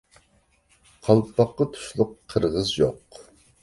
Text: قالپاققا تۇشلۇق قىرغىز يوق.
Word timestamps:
قالپاققا 1.09 1.69
تۇشلۇق 1.77 2.19
قىرغىز 2.35 2.77
يوق. 2.83 3.27